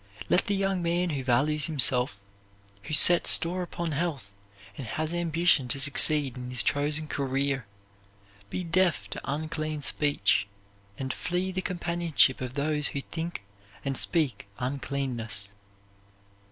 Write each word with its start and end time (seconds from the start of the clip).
Let 0.29 0.47
the 0.47 0.55
young 0.55 0.81
man 0.81 1.11
who 1.11 1.23
values 1.23 1.65
himself, 1.65 2.19
who 2.81 2.91
sets 2.95 3.29
store 3.29 3.61
upon 3.61 3.91
health 3.91 4.31
and 4.75 4.87
has 4.87 5.13
ambition 5.13 5.67
to 5.67 5.79
succeed 5.79 6.35
in 6.37 6.49
his 6.49 6.63
chosen 6.63 7.07
career, 7.07 7.67
be 8.49 8.63
deaf 8.63 9.07
to 9.11 9.21
unclean 9.25 9.83
speech 9.83 10.47
and 10.97 11.13
flee 11.13 11.51
the 11.51 11.61
companionship 11.61 12.41
of 12.41 12.55
those 12.55 12.87
who 12.87 13.01
think 13.01 13.43
and 13.85 13.95
speak 13.95 14.47
uncleanness. 14.57 15.49